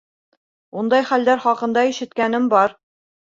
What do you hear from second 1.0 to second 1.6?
хәлдәр